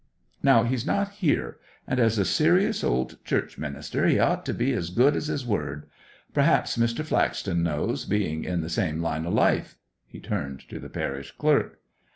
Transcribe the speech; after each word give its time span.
Now 0.41 0.63
he's 0.63 0.83
not 0.83 1.09
here, 1.11 1.57
and 1.85 1.99
as 1.99 2.17
a 2.17 2.25
serious 2.25 2.83
old 2.83 3.23
church 3.23 3.59
minister 3.59 4.07
he 4.07 4.17
ought 4.17 4.47
to 4.47 4.53
be 4.55 4.73
as 4.73 4.89
good 4.89 5.15
as 5.15 5.27
his 5.27 5.45
word. 5.45 5.85
Perhaps 6.33 6.75
Mr. 6.75 7.05
Flaxton 7.05 7.61
knows, 7.61 8.05
being 8.05 8.43
in 8.43 8.61
the 8.61 8.69
same 8.69 9.03
line 9.03 9.27
of 9.27 9.33
life?' 9.35 9.77
He 10.07 10.19
turned 10.19 10.67
to 10.69 10.79
the 10.79 10.89
parish 10.89 11.29
clerk. 11.33 11.81